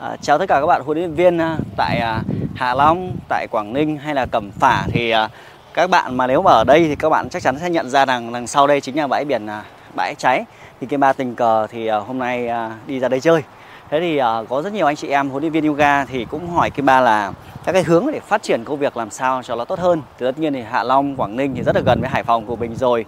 [0.00, 1.38] À, chào tất cả các bạn huấn luyện viên
[1.76, 2.22] tại à,
[2.54, 5.28] Hạ Long, tại Quảng Ninh hay là Cẩm Phả thì à,
[5.74, 8.06] các bạn mà nếu mà ở đây thì các bạn chắc chắn sẽ nhận ra
[8.06, 9.62] rằng đằng sau đây chính là bãi biển à,
[9.94, 10.44] bãi cháy.
[10.80, 13.42] Thì Kim Ba tình cờ thì à, hôm nay à, đi ra đây chơi.
[13.90, 16.50] Thế thì à, có rất nhiều anh chị em huấn luyện viên yoga thì cũng
[16.50, 17.32] hỏi Kim Ba là
[17.64, 20.02] các cái hướng để phát triển công việc làm sao cho nó tốt hơn.
[20.18, 22.46] Thì tất nhiên thì Hạ Long, Quảng Ninh thì rất là gần với Hải Phòng
[22.46, 23.04] của mình rồi.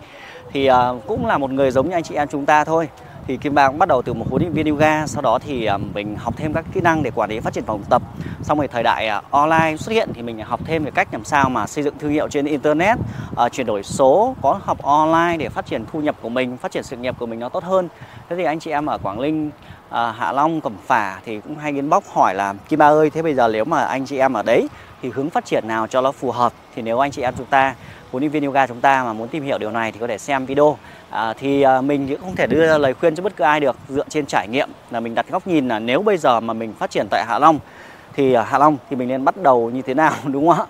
[0.52, 2.88] Thì à, cũng là một người giống như anh chị em chúng ta thôi
[3.30, 5.64] thì Kim Ba cũng bắt đầu từ một huấn luyện viên yoga, sau đó thì
[5.64, 8.02] à, mình học thêm các kỹ năng để quản lý phát triển phòng tập.
[8.42, 11.24] Xong rồi thời đại à, online xuất hiện thì mình học thêm về cách làm
[11.24, 12.98] sao mà xây dựng thương hiệu trên internet
[13.36, 16.72] à, chuyển đổi số, có học online để phát triển thu nhập của mình, phát
[16.72, 17.88] triển sự nghiệp của mình nó tốt hơn.
[18.28, 19.50] Thế thì anh chị em ở Quảng Ninh
[19.90, 23.34] Hạ Long, Cẩm Phả thì cũng hay inbox hỏi là, Kim Ba ơi, thế bây
[23.34, 24.68] giờ nếu mà anh chị em ở đấy
[25.02, 26.52] thì hướng phát triển nào cho nó phù hợp?
[26.74, 27.74] Thì nếu anh chị em chúng ta
[28.10, 30.18] huấn luyện viên yoga chúng ta mà muốn tìm hiểu điều này thì có thể
[30.18, 30.76] xem video.
[31.10, 33.60] À, thì à, mình cũng không thể đưa ra lời khuyên cho bất cứ ai
[33.60, 36.54] được dựa trên trải nghiệm là mình đặt góc nhìn là nếu bây giờ mà
[36.54, 37.58] mình phát triển tại Hạ Long
[38.14, 40.66] thì ở Hạ Long thì mình nên bắt đầu như thế nào đúng không ạ?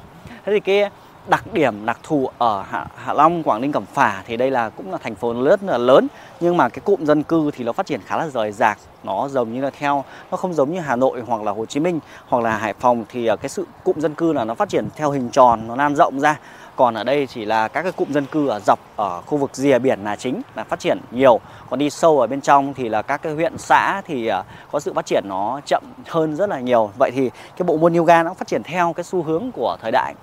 [0.47, 0.91] Thế thì cái
[1.29, 4.69] đặc điểm đặc thù ở Hạ, Hạ Long, Quảng Ninh, Cẩm Phả thì đây là
[4.69, 6.07] cũng là thành phố rất là lớn.
[6.41, 8.79] Nhưng mà cái cụm dân cư thì nó phát triển khá là rời rạc.
[9.03, 11.81] Nó giống như là theo nó không giống như Hà Nội hoặc là Hồ Chí
[11.81, 14.69] Minh hoặc là Hải Phòng thì ờ, cái sự cụm dân cư là nó phát
[14.69, 16.39] triển theo hình tròn nó lan rộng ra.
[16.77, 19.51] Còn ở đây chỉ là các cái cụm dân cư ở dọc ở khu vực
[19.55, 21.41] rìa biển là chính là phát triển nhiều.
[21.71, 24.81] Còn đi sâu ở bên trong thì là các cái huyện xã thì ờ, có
[24.81, 26.91] sự phát triển nó chậm hơn rất là nhiều.
[26.99, 29.93] Vậy thì cái bộ môn yoga nó phát triển theo cái xu hướng của thời
[29.93, 30.15] đại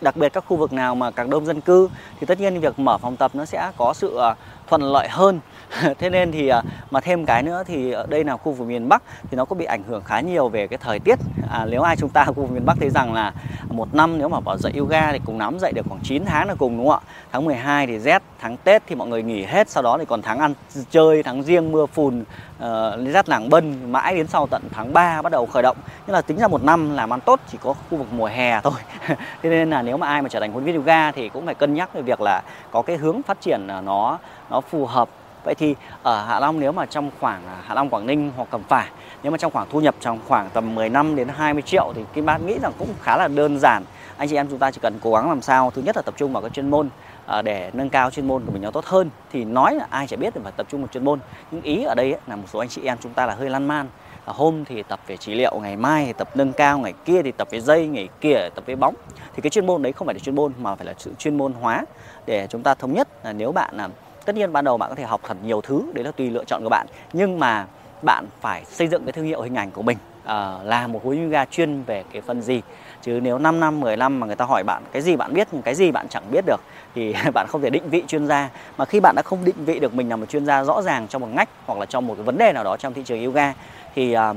[0.00, 1.88] đặc biệt các khu vực nào mà càng đông dân cư
[2.20, 4.34] thì tất nhiên việc mở phòng tập nó sẽ có sự à,
[4.68, 5.40] thuận lợi hơn.
[5.98, 8.88] Thế nên thì à, mà thêm cái nữa thì ở đây là khu vực miền
[8.88, 11.18] Bắc thì nó có bị ảnh hưởng khá nhiều về cái thời tiết.
[11.50, 13.32] À, nếu ai chúng ta ở khu vực miền Bắc thấy rằng là
[13.68, 16.48] một năm nếu mà bảo dạy yoga thì cùng nắm dạy được khoảng 9 tháng
[16.48, 17.08] là cùng đúng không ạ?
[17.32, 20.22] Tháng 12 thì rét tháng Tết thì mọi người nghỉ hết sau đó thì còn
[20.22, 20.54] tháng ăn
[20.90, 22.24] chơi tháng riêng mưa phùn
[22.58, 22.66] uh,
[23.12, 25.76] rét làng bân mãi đến sau tận tháng 3 bắt đầu khởi động.
[26.06, 28.60] Nhưng là tính ra một năm làm ăn tốt chỉ có khu vực mùa hè
[28.60, 28.72] thôi.
[29.42, 31.46] Thế nên là nếu mà ai mà trở thành huấn luyện viên yoga thì cũng
[31.46, 34.18] phải cân nhắc về việc là có cái hướng phát triển à, nó
[34.50, 35.08] nó phù hợp.
[35.44, 38.48] Vậy thì ở Hạ Long nếu mà trong khoảng à, Hạ Long Quảng Ninh hoặc
[38.50, 38.86] Cẩm Phả
[39.22, 42.04] nếu mà trong khoảng thu nhập trong khoảng tầm 10 năm đến 20 triệu thì
[42.14, 43.84] Kim Bát nghĩ rằng cũng khá là đơn giản.
[44.16, 46.14] Anh chị em chúng ta chỉ cần cố gắng làm sao thứ nhất là tập
[46.16, 46.88] trung vào cái chuyên môn
[47.26, 49.10] à, để nâng cao chuyên môn của mình nó tốt hơn.
[49.32, 51.18] Thì nói là ai chả biết thì phải tập trung vào chuyên môn.
[51.50, 53.50] Nhưng ý ở đây ấy, là một số anh chị em chúng ta là hơi
[53.50, 53.86] lan man.
[54.24, 57.22] Ờ, hôm thì tập về trị liệu, ngày mai thì tập nâng cao, ngày kia
[57.22, 58.94] thì tập về dây, ngày kia tập về bóng.
[59.34, 61.38] Thì cái chuyên môn đấy không phải là chuyên môn mà phải là sự chuyên
[61.38, 61.84] môn hóa
[62.26, 63.08] để chúng ta thống nhất.
[63.24, 63.88] Là nếu bạn là
[64.24, 66.44] tất nhiên ban đầu bạn có thể học thật nhiều thứ, đấy là tùy lựa
[66.44, 66.86] chọn của bạn.
[67.12, 67.66] Nhưng mà
[68.02, 71.24] bạn phải xây dựng cái thương hiệu hình ảnh của mình uh, là một huấn
[71.24, 72.62] yoga chuyên về cái phần gì?
[73.02, 75.48] Chứ nếu 5 năm 10 năm mà người ta hỏi bạn cái gì bạn biết
[75.52, 76.60] nhưng cái gì bạn chẳng biết được
[76.94, 78.50] thì bạn không thể định vị chuyên gia.
[78.76, 81.08] Mà khi bạn đã không định vị được mình là một chuyên gia rõ ràng
[81.08, 83.24] trong một ngách hoặc là trong một cái vấn đề nào đó trong thị trường
[83.24, 83.54] yoga
[83.94, 84.36] thì uh,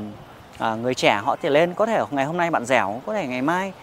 [0.63, 3.27] uh, người trẻ họ thể lên có thể ngày hôm nay bạn dẻo có thể
[3.27, 3.73] ngày mai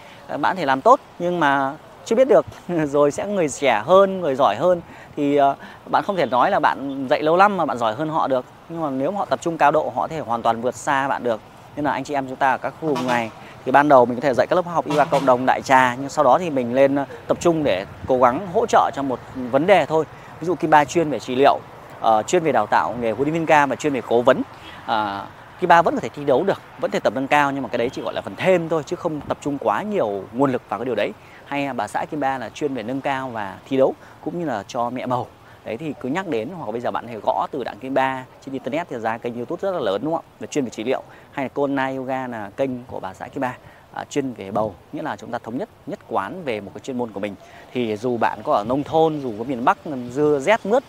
[0.41, 1.73] bạn thể làm tốt nhưng mà
[2.05, 2.47] chưa biết được
[2.87, 4.81] rồi sẽ người trẻ hơn người giỏi hơn.
[5.17, 5.57] Thì uh,
[5.91, 8.45] bạn không thể nói là bạn dạy lâu năm mà bạn giỏi hơn họ được.
[8.69, 11.09] Nhưng mà nếu họ tập trung cao độ họ có thể hoàn toàn vượt xa
[11.09, 11.41] bạn được
[11.77, 13.31] nên là anh chị em chúng ta ở các khu vực này
[13.65, 15.63] thì ban đầu mình có thể dạy các lớp học y học cộng đồng đại
[15.63, 18.91] trà nhưng sau đó thì mình lên ờ, tập trung để cố gắng hỗ trợ
[18.95, 20.05] cho một vấn đề thôi.
[20.41, 21.59] Ví dụ Kim Ba chuyên về trị liệu
[22.01, 24.43] uh, chuyên về đào tạo nghề huấn luyện viên ca và chuyên về cố vấn.
[24.87, 27.51] Ờ, uh, Kim Ba vẫn có thể thi đấu được vẫn thể tập nâng cao
[27.51, 29.83] nhưng mà cái đấy chỉ gọi là phần thêm thôi chứ không tập trung quá
[29.83, 31.13] nhiều nguồn lực vào cái điều đấy.
[31.45, 34.39] Hay à, bà xã Kim Ba là chuyên về nâng cao và thi đấu cũng
[34.39, 35.29] như là cho mẹ bầu
[35.65, 38.25] đấy thì cứ nhắc đến hoặc bây giờ bạn hãy gõ từ đặng kim ba
[38.45, 40.25] trên internet thì ra kênh youtube rất là lớn đúng không?
[40.41, 41.03] Ạ chuyên về trị liệu.
[41.33, 43.57] Hay là Kona yoga là kênh của bà xã kim ba
[43.93, 44.75] à, chuyên về bầu.
[44.93, 47.35] Nghĩa là chúng ta thống nhất nhất quán về một cái chuyên môn của mình.
[47.73, 49.79] Thì dù bạn có ở nông thôn dù có miền bắc
[50.11, 50.85] dưa rét mướt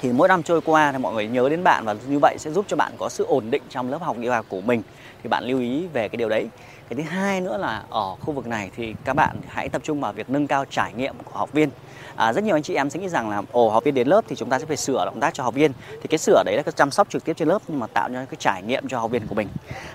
[0.00, 2.50] thì mỗi năm trôi qua thì mọi người nhớ đến bạn và như vậy sẽ
[2.50, 4.82] giúp cho bạn có sự ổn định trong lớp học yoga của mình.
[5.22, 6.48] Thì bạn lưu ý về cái điều đấy
[6.90, 10.00] cái thứ hai nữa là ở khu vực này thì các bạn hãy tập trung
[10.00, 11.70] vào việc nâng cao trải nghiệm của học viên.
[12.16, 14.24] À, rất nhiều anh chị em sẽ nghĩ rằng là ồ học viên đến lớp
[14.28, 15.72] thì chúng ta sẽ phải sửa động tác cho học viên.
[15.90, 18.08] Thì cái sửa đấy là cái chăm sóc trực tiếp trên lớp nhưng mà tạo
[18.12, 19.48] ra cái trải nghiệm cho học viên của mình.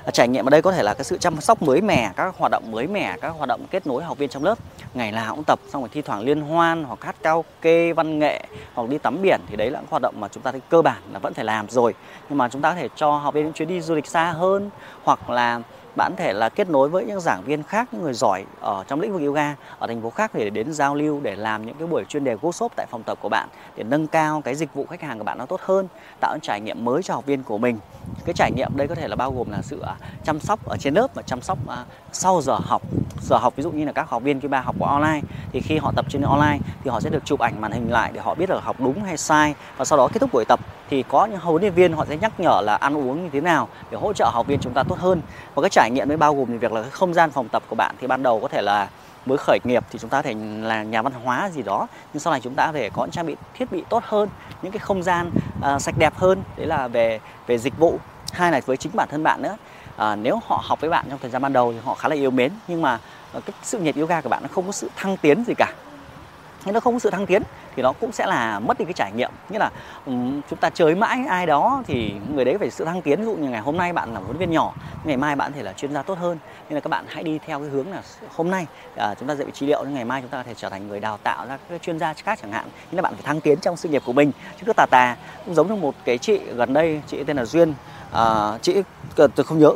[0.06, 2.36] À, trải nghiệm ở đây có thể là cái sự chăm sóc mới mẻ các
[2.38, 4.58] hoạt động mới mẻ các hoạt động kết nối học viên trong lớp.
[4.94, 8.20] Ngày nào cũng tập xong rồi thi thoảng liên hoan hoặc hát cao kê văn
[8.20, 8.44] nghệ
[8.74, 10.82] hoặc đi tắm biển thì đấy là những hoạt động mà chúng ta thấy cơ
[10.82, 11.94] bản là vẫn phải làm rồi.
[12.30, 14.32] Nhưng mà chúng ta có thể cho học viên những chuyến đi du lịch xa
[14.32, 14.70] hơn
[15.04, 15.62] hoặc là
[15.96, 18.84] bạn có thể là kết nối với những giảng viên khác, những người giỏi ở
[18.88, 21.76] trong lĩnh vực yoga ở thành phố khác để đến giao lưu, để làm những
[21.80, 24.74] cái buổi chuyên đề workshop tại phòng tập của bạn để nâng cao cái dịch
[24.74, 25.88] vụ khách hàng của bạn nó tốt hơn,
[26.20, 27.78] tạo những trải nghiệm mới cho học viên của mình.
[28.26, 30.78] Cái trải nghiệm đây có thể là bao gồm là sự à, chăm sóc ở
[30.78, 32.82] trên lớp và chăm sóc à, sau giờ học.
[33.22, 35.22] Giờ học ví dụ như là các học viên khi ba học qua online
[35.52, 38.12] thì khi họ tập trên online thì họ sẽ được chụp ảnh màn hình lại
[38.14, 40.60] để họ biết là học đúng hay sai và sau đó kết thúc buổi tập
[40.90, 43.42] thì có những huấn luyện viên họ sẽ nhắc nhở là ăn uống như thế
[43.42, 45.22] nào để hỗ trợ học viên chúng ta tốt hơn.
[45.56, 47.76] Và cái trải nghiệm mới bao gồm việc là cái không gian phòng tập của
[47.76, 47.96] bạn.
[48.02, 48.90] Thì ban đầu có thể là
[49.26, 52.20] mới khởi nghiệp thì chúng ta có thể là nhà văn hóa gì đó nhưng
[52.20, 54.30] sau này chúng ta có những có trang bị thiết bị tốt hơn
[54.62, 55.32] những cái không gian
[55.76, 56.44] uh, sạch đẹp hơn.
[56.58, 58.00] Đấy là về về dịch vụ.
[58.32, 59.58] Hai là với chính bản thân bạn nữa.
[59.98, 62.16] À, nếu họ học với bạn trong thời gian ban đầu thì họ khá là
[62.16, 63.00] yêu mến nhưng mà
[63.34, 65.74] ờ, cái sự nghiệp yoga của bạn nó không có sự thăng tiến gì cả
[66.66, 67.44] nhưng nó không có sự thăng tiến
[67.76, 69.32] thì nó cũng sẽ là mất đi cái trải nghiệm.
[69.50, 69.70] Như là
[70.06, 73.20] um, chúng ta chơi mãi ai đó thì người đấy phải sự thăng tiến.
[73.20, 74.74] Ví dụ như ngày hôm nay bạn là huấn viên nhỏ
[75.04, 76.38] ngày mai bạn có thể là chuyên gia tốt hơn.
[76.70, 78.02] Nên là các bạn hãy đi theo cái hướng là
[78.36, 78.66] hôm nay
[78.96, 80.88] à, chúng ta dạy trị liệu nhưng ngày mai chúng ta có thể trở thành
[80.88, 82.66] người đào tạo ra các chuyên gia khác chẳng hạn.
[82.92, 84.32] Nên là bạn phải thăng tiến trong sự nghiệp của mình.
[84.60, 85.16] Chứ cứ tà tà
[85.46, 87.74] cũng giống như một cái chị gần đây chị tên là duyên
[88.12, 88.76] à, chị
[89.16, 89.72] ờ, tôi không nhớ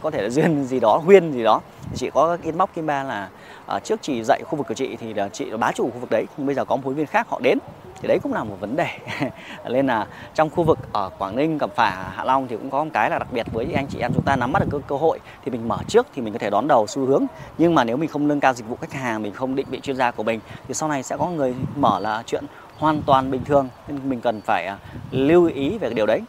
[0.00, 1.60] có thể là duyên gì đó huyên gì đó
[1.96, 3.28] chị có inbox kim ba là
[3.66, 5.98] à, trước chị dạy khu vực của chị thì là chị là bá chủ khu
[5.98, 7.58] vực đấy nhưng bây giờ có một huấn viên khác họ đến
[8.04, 8.88] thì đấy cũng là một vấn đề.
[9.70, 12.84] Nên là trong khu vực ở Quảng Ninh, Cẩm Phả, Hạ Long thì cũng có
[12.84, 14.78] một cái là đặc biệt với anh chị em chúng ta nắm bắt được cơ,
[14.86, 17.26] cơ hội thì mình mở trước thì mình có thể đón đầu xu hướng.
[17.58, 19.80] Nhưng mà nếu mình không nâng cao dịch vụ khách hàng mình không định vị
[19.80, 22.44] chuyên gia của mình thì sau này sẽ có người mở là chuyện
[22.78, 23.68] hoàn toàn bình thường.
[23.88, 24.76] Nên mình cần phải ờ,
[25.10, 26.20] lưu ý về cái điều đấy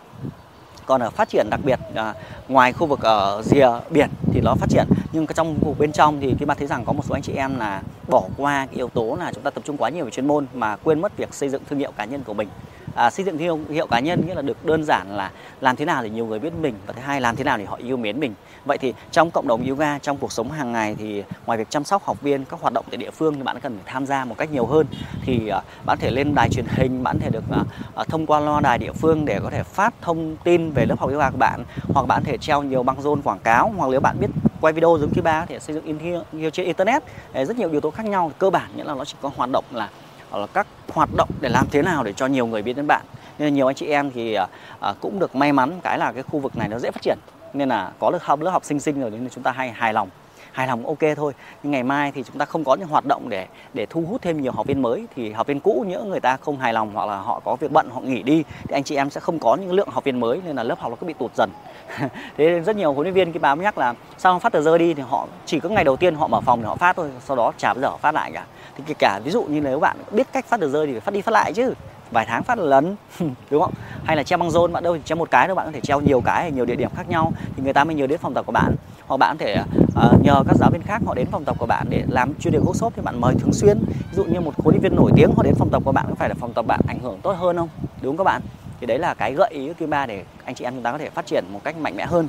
[0.85, 2.13] còn ở phát triển đặc biệt à,
[2.47, 4.87] ngoài khu vực ở rìa biển thì nó phát triển.
[5.11, 7.21] Nhưng trong khu vực bên trong thì kim ba thấy rằng có một số anh
[7.21, 10.05] chị em là bỏ qua cái yếu tố là chúng ta tập trung quá nhiều
[10.05, 12.49] về chuyên môn mà quên mất việc xây dựng thương hiệu cá nhân của mình
[12.95, 15.31] à, xây dựng thương hiệu cá nhân nghĩa là được đơn giản là
[15.62, 17.65] làm thế nào để nhiều người biết mình và thứ hai làm thế nào để
[17.65, 18.33] họ yêu mến mình.
[18.65, 21.83] Vậy thì trong cộng đồng yoga trong cuộc sống hàng ngày thì ngoài việc chăm
[21.83, 24.25] sóc học viên các hoạt động tại địa phương thì bạn cần phải tham gia
[24.25, 24.88] một cách nhiều hơn.
[25.25, 27.63] Thì à, bạn thể lên đài truyền hình bạn thể được à,
[27.95, 31.00] à, thông qua loa đài địa phương để có thể phát thông tin về lớp
[31.00, 31.63] học yoga của bạn.
[31.94, 33.74] Hoặc bạn thể treo nhiều băng rôn quảng cáo.
[33.77, 34.27] Hoặc nếu bạn biết
[34.62, 37.03] quay video giống thứ ba thì xây dựng in trên internet.
[37.33, 39.65] Rất nhiều yếu tố khác nhau cơ bản nghĩa là nó chỉ có hoạt động
[39.71, 39.89] là
[40.37, 43.05] là các hoạt động để làm thế nào để cho nhiều người biết đến bạn.
[43.37, 44.47] Nên là nhiều anh chị em thì à,
[44.79, 47.17] à cũng được may mắn cái là cái khu vực này nó dễ phát triển.
[47.53, 49.93] Nên là có được học lớp học sinh sinh rồi nên chúng ta hay hài
[49.93, 50.09] lòng.
[50.51, 51.33] Hài lòng ok thôi.
[51.63, 54.21] Nhưng ngày mai thì chúng ta không có những hoạt động để để thu hút
[54.21, 55.05] thêm nhiều học viên mới.
[55.15, 57.71] Thì học viên cũ nhỡ người ta không hài lòng hoặc là họ có việc
[57.71, 60.19] bận họ nghỉ đi thì anh chị em sẽ không có những lượng học viên
[60.19, 61.49] mới nên là lớp học nó cứ bị tụt dần.
[62.38, 64.79] Thế nên rất nhiều huấn luyện viên khi báo nhắc là sao phát tờ rơi
[64.79, 67.11] đi thì họ chỉ có ngày đầu tiên họ mở phòng thì họ phát thôi
[67.25, 68.45] sau đó chả bao giờ họ phát lại cả
[68.77, 71.01] thì kể cả ví dụ như nếu bạn biết cách phát được rơi thì phải
[71.01, 71.74] phát đi phát lại chứ.
[72.12, 72.95] Vài tháng phát là lần
[73.50, 73.74] đúng không?
[74.04, 75.81] Hay là treo băng rôn bạn đâu thì treo một cái đâu bạn có thể
[75.81, 77.33] treo nhiều cái ở nhiều địa điểm khác nhau.
[77.56, 78.75] Thì người ta mới nhớ đến phòng tập của bạn.
[79.07, 81.66] Hoặc bạn có thể uh, nhờ các giáo viên khác họ đến phòng tập của
[81.66, 83.80] bạn để làm chuyên đề workshop thì bạn mời thường xuyên.
[83.88, 86.06] Ví dụ như một huấn luyện viên nổi tiếng họ đến phòng tập của bạn
[86.10, 87.69] có phải là phòng tập bạn ảnh hưởng tốt hơn không?
[88.01, 88.42] Đúng không các bạn?
[88.80, 90.98] Thì đấy là cái gợi ý thứ ba để anh chị em chúng ta có
[90.98, 92.27] thể phát triển một cách mạnh mẽ hơn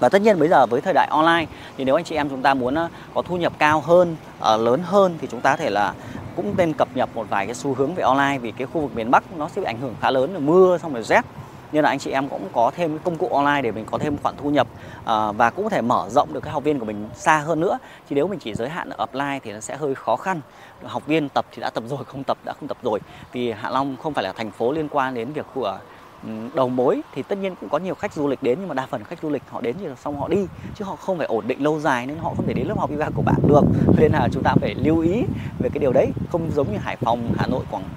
[0.00, 1.46] và tất nhiên bây giờ với thời đại online
[1.76, 4.56] thì nếu anh chị em chúng ta muốn ờ, có thu nhập cao hơn ờ,
[4.56, 5.94] lớn hơn thì chúng ta có thể là
[6.36, 8.96] cũng nên cập nhật một vài cái xu hướng về online vì cái khu vực
[8.96, 11.24] miền Bắc nó sẽ bị ảnh hưởng khá lớn là mưa xong rồi rét.
[11.72, 13.98] Nên là anh chị em cũng có thêm cái công cụ online để mình có
[13.98, 14.66] thêm khoản thu nhập
[15.04, 17.60] à, và cũng có thể mở rộng được cái học viên của mình xa hơn
[17.60, 17.78] nữa.
[18.08, 20.40] Thì nếu mình chỉ giới hạn ở offline thì nó sẽ hơi khó khăn.
[20.84, 23.00] Học viên tập thì đã tập rồi không tập đã không tập rồi.
[23.32, 25.78] Vì Hạ Long không phải là thành phố liên quan đến việc của
[26.22, 28.74] Ừ, đầu mối thì tất nhiên cũng có nhiều khách du lịch đến, nhưng mà
[28.74, 31.26] đa phần khách du lịch họ đến thì xong họ đi, chứ họ không phải
[31.26, 33.68] ổn định lâu dài nên họ không thể đến lớp học yoga của bạn được.
[33.96, 35.26] Nên là chúng ta phải lưu ý
[35.58, 37.90] về cái điều đấy, không giống như Hải Phòng, Hà Nội, Quảng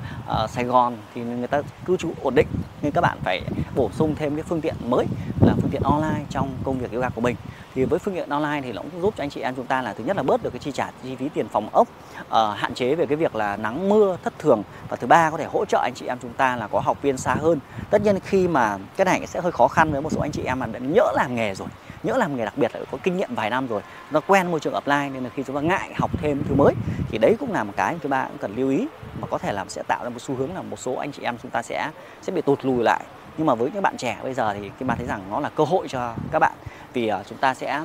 [0.44, 2.48] uh, Sài Gòn thì người ta cư trú ổn định
[2.82, 3.42] nên các bạn phải
[3.76, 5.06] bổ sung thêm cái phương tiện mới
[5.42, 7.36] là phương tiện online trong công việc yoga của mình.
[7.76, 9.82] Thì với phương tiện online thì nó cũng giúp cho anh chị em chúng ta
[9.82, 11.88] là thứ nhất là bớt được cái chi trả chi phí tiền phòng ốc
[12.22, 14.64] uh, hạn chế về cái việc là nắng mưa thất thường.
[14.90, 17.02] Và thứ ba có thể hỗ trợ anh chị em chúng ta là có học
[17.02, 17.60] viên xa hơn.
[17.90, 20.44] Tất nhiên khi mà cái này sẽ hơi khó khăn với một số anh chị
[20.44, 21.68] em mà đã nhỡ làm nghề rồi
[22.04, 24.60] nhỡ làm nghề đặc biệt là có kinh nghiệm vài năm rồi nó quen môi
[24.60, 26.74] trường offline nên là khi chúng ta ngại học thêm thứ mới
[27.10, 28.88] thì đấy cũng là một cái thứ ba cũng cần lưu ý
[29.22, 31.24] mà có thể làm sẽ tạo ra một xu hướng là một số anh chị
[31.24, 33.04] em chúng ta sẽ sẽ bị tụt lùi lại.
[33.38, 35.50] Nhưng mà với những bạn trẻ bây giờ thì Kim bạn thấy rằng nó là
[35.50, 36.54] cơ hội cho các bạn.
[36.94, 37.84] Vì ờ, chúng ta sẽ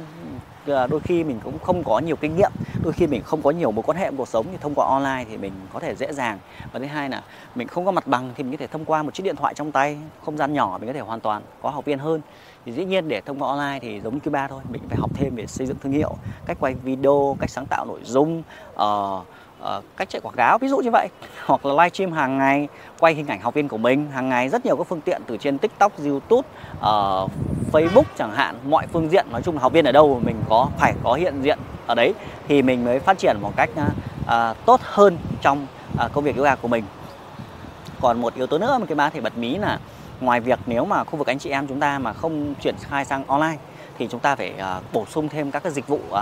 [0.66, 2.52] ừ, ờ, đôi khi mình cũng không có nhiều kinh nghiệm
[2.82, 5.24] đôi khi mình không có nhiều mối quan hệ cuộc sống thì thông qua online
[5.30, 6.38] thì mình có thể dễ dàng.
[6.72, 7.22] Và thứ hai là
[7.54, 9.54] mình không có mặt bằng thì mình có thể thông qua một chiếc điện thoại
[9.54, 12.20] trong tay không gian nhỏ mình có thể hoàn toàn có học viên hơn.
[12.64, 15.10] Thì dĩ nhiên để thông qua online thì giống như ba thôi mình phải học
[15.14, 16.16] thêm về xây dựng thương hiệu
[16.46, 18.42] cách quay video cách sáng tạo nội dung
[18.74, 19.26] uh,
[19.62, 21.08] uh, cách chạy quảng cáo ví dụ như vậy.
[21.46, 24.10] Hoặc là livestream hàng ngày quay hình ảnh học viên của mình.
[24.10, 26.48] Hàng ngày rất nhiều các phương tiện từ trên tiktok youtube
[26.78, 27.30] uh,
[27.72, 28.58] Facebook chẳng hạn.
[28.64, 31.42] Mọi phương diện nói chung là học viên ở đâu mình có phải có hiện
[31.42, 32.14] diện ở đấy
[32.48, 35.66] thì mình mới phát triển một cách uh, tốt hơn trong
[36.04, 36.84] uh, công việc yoga của mình.
[38.00, 39.78] Còn một yếu tố nữa mà cái ba thể bật mí là
[40.20, 43.04] ngoài việc nếu mà khu vực anh chị em chúng ta mà không chuyển khai
[43.04, 43.56] sang online
[43.98, 46.18] thì chúng ta phải uh, bổ sung thêm các cái dịch vụ uh,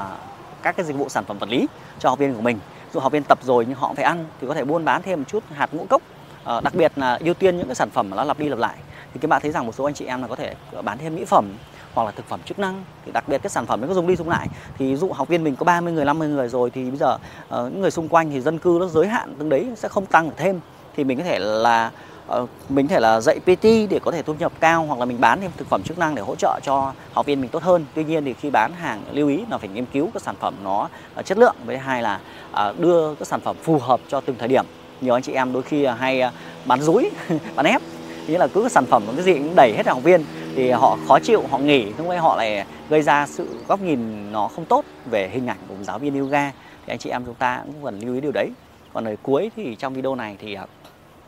[0.63, 1.67] các cái dịch vụ sản phẩm vật lý
[1.99, 2.59] cho học viên của mình
[2.95, 5.19] dù học viên tập rồi nhưng họ phải ăn thì có thể buôn bán thêm
[5.19, 6.03] một chút hạt ngũ cốc.
[6.45, 8.59] À, đặc biệt là ưu tiên những cái sản phẩm mà nó lặp đi lặp
[8.59, 8.77] lại.
[9.15, 11.15] Thì các bạn thấy rằng một số anh chị em là có thể bán thêm
[11.15, 11.53] mỹ phẩm
[11.95, 12.85] hoặc là thực phẩm chức năng.
[13.05, 14.49] Thì đặc biệt cái sản phẩm nó có dùng đi dùng lại.
[14.79, 17.15] Thì ví dụ học viên mình có 30 người 50 người rồi thì bây giờ
[17.15, 20.07] uh, những người xung quanh thì dân cư nó giới hạn tương đấy sẽ không
[20.07, 20.61] tăng được thêm.
[20.97, 21.91] Thì mình có thể là
[22.27, 25.21] Ờ, mình thể là dạy PT để có thể thu nhập cao hoặc là mình
[25.21, 27.85] bán thêm thực phẩm chức năng để hỗ trợ cho học viên mình tốt hơn.
[27.95, 30.55] Tuy nhiên thì khi bán hàng, lưu ý là phải nghiên cứu các sản phẩm
[30.65, 32.21] nó ờ, chất lượng với hai là
[32.53, 34.65] ờ, đưa các sản phẩm phù hợp cho từng thời điểm.
[35.01, 36.23] Nhiều anh chị em đôi khi hay
[36.65, 37.11] bán dối
[37.55, 37.83] bán ép.
[38.27, 40.25] Nghĩa là cứ sản phẩm cái gì cũng đẩy hết học viên
[40.57, 44.33] thì họ khó chịu, họ nghỉ, lúc ấy họ lại gây ra sự góc nhìn
[44.33, 46.53] nó không tốt về hình ảnh của giáo viên yoga.
[46.87, 48.51] Thì anh chị em chúng ta cũng cần lưu ý điều đấy.
[48.93, 50.57] Còn lời cuối thì trong video này thì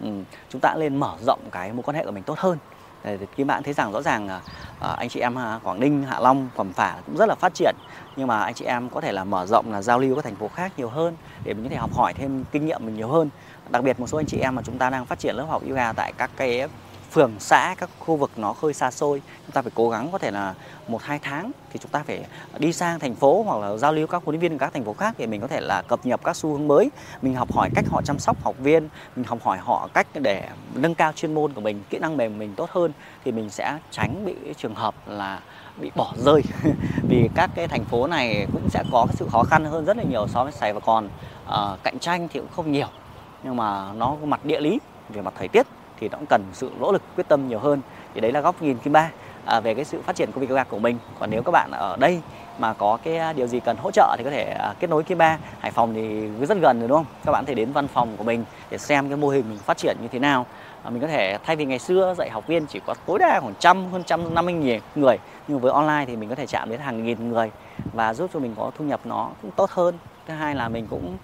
[0.00, 0.06] Ừ,
[0.48, 2.58] chúng ta lên mở rộng cái mối quan hệ của mình tốt hơn.
[3.04, 4.40] Thì các bạn thấy rằng rõ ràng à,
[4.78, 7.54] à, anh chị em à, Quảng Ninh, Hạ Long, Cẩm Phả cũng rất là phát
[7.54, 7.76] triển
[8.16, 10.36] nhưng mà anh chị em có thể là mở rộng là giao lưu các thành
[10.36, 13.08] phố khác nhiều hơn để mình có thể học hỏi thêm kinh nghiệm mình nhiều
[13.08, 13.30] hơn.
[13.70, 15.62] Đặc biệt một số anh chị em mà chúng ta đang phát triển lớp học
[15.68, 16.62] yoga tại các cái
[17.10, 20.18] phường xã các khu vực nó hơi xa xôi chúng ta phải cố gắng có
[20.18, 20.54] thể là
[20.88, 22.24] một hai tháng thì chúng ta phải
[22.58, 24.92] đi sang thành phố hoặc là giao lưu các huấn luyện viên các thành phố
[24.92, 26.90] khác để mình có thể là cập nhật các xu hướng mới.
[27.22, 30.48] Mình học hỏi cách họ chăm sóc học viên mình học hỏi họ cách để
[30.74, 32.92] nâng cao chuyên môn của mình kỹ năng mềm mình tốt hơn
[33.24, 35.40] thì mình sẽ tránh bị trường hợp là
[35.80, 36.42] bị bỏ rơi.
[37.08, 39.96] Vì các cái thành phố này cũng sẽ có cái sự khó khăn hơn rất
[39.96, 41.10] là nhiều so với Sài và còn uh,
[41.46, 42.88] ờ, cạnh tranh thì cũng không nhiều
[43.42, 45.66] nhưng mà nó có mặt địa lý về mặt thời tiết
[46.00, 47.80] thì nó cũng cần sự nỗ lực quyết tâm nhiều hơn.
[48.14, 49.10] Thì đấy là góc nhìn thứ ba
[49.44, 50.98] à, về cái sự phát triển công việc yoga của mình.
[51.20, 52.20] Còn nếu các bạn ở đây
[52.58, 55.02] mà có cái à, điều gì cần hỗ trợ thì có thể à, kết nối
[55.02, 57.06] Kim Ba Hải Phòng thì rất gần rồi đúng không?
[57.24, 59.58] Các bạn có thể đến văn phòng của mình để xem cái mô hình mình
[59.58, 60.46] phát triển như thế nào.
[60.82, 63.40] À, mình có thể thay vì ngày xưa dạy học viên chỉ có tối đa
[63.40, 66.70] khoảng trăm hơn trăm năm mươi người nhưng với online thì mình có thể chạm
[66.70, 67.50] đến hàng nghìn người
[67.92, 69.98] và giúp cho mình có thu nhập nó cũng tốt hơn.
[70.26, 71.16] Thứ hai là mình cũng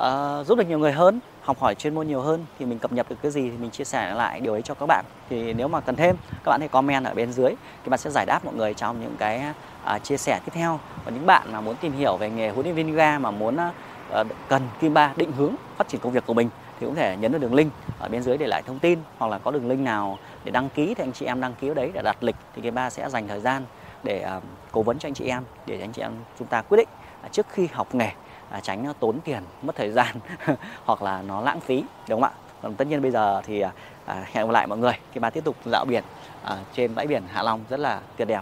[0.00, 2.92] uh, giúp được nhiều người hơn học hỏi chuyên môn nhiều hơn thì mình cập
[2.92, 5.04] nhật được cái gì thì mình chia sẻ lại điều ấy cho các bạn.
[5.30, 7.50] Thì nếu mà cần thêm các bạn hãy comment ở bên dưới
[7.84, 9.42] thì bạn sẽ giải đáp mọi người trong những cái
[9.84, 10.80] à, chia sẻ tiếp theo.
[11.04, 13.56] Và những bạn mà muốn tìm hiểu về nghề huấn luyện viên ga mà muốn
[13.56, 13.72] à,
[14.10, 16.48] ờ, cần Kim Ba định hướng phát triển công việc của mình
[16.80, 19.28] thì cũng thể nhấn vào đường link ở bên dưới để lại thông tin hoặc
[19.28, 21.74] là có đường link nào để đăng ký thì anh chị em đăng ký ở
[21.74, 23.62] đấy để đặt lịch thì cái Ba sẽ dành thời gian
[24.02, 26.76] để uh, cố vấn cho anh chị em để anh chị em chúng ta quyết
[26.76, 26.88] định
[27.22, 28.10] à, trước khi học nghề
[28.50, 30.16] à, tránh tốn tiền mất thời gian
[30.84, 32.38] hoặc là nó lãng phí đúng không ạ?
[32.62, 33.60] Còn tất nhiên bây giờ thì
[34.06, 36.04] à, hẹn gặp lại mọi người khi mà tiếp tục dạo biển
[36.44, 38.40] à, trên bãi biển Hạ Long rất là tuyệt đẹp.